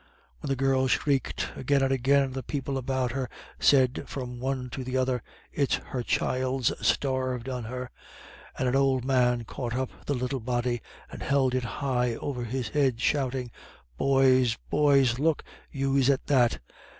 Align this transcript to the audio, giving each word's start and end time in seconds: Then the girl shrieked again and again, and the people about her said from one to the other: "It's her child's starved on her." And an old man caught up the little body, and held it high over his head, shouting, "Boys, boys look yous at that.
Then 0.41 0.49
the 0.49 0.55
girl 0.55 0.87
shrieked 0.87 1.49
again 1.55 1.83
and 1.83 1.91
again, 1.91 2.23
and 2.23 2.33
the 2.33 2.41
people 2.41 2.75
about 2.79 3.11
her 3.11 3.29
said 3.59 4.05
from 4.07 4.39
one 4.39 4.71
to 4.71 4.83
the 4.83 4.97
other: 4.97 5.21
"It's 5.53 5.75
her 5.75 6.01
child's 6.01 6.73
starved 6.81 7.47
on 7.47 7.65
her." 7.65 7.91
And 8.57 8.67
an 8.67 8.75
old 8.75 9.05
man 9.05 9.43
caught 9.43 9.75
up 9.75 9.91
the 10.07 10.15
little 10.15 10.39
body, 10.39 10.81
and 11.11 11.21
held 11.21 11.53
it 11.53 11.65
high 11.65 12.15
over 12.15 12.45
his 12.45 12.69
head, 12.69 12.99
shouting, 12.99 13.51
"Boys, 13.95 14.57
boys 14.71 15.19
look 15.19 15.43
yous 15.71 16.09
at 16.09 16.25
that. 16.25 16.57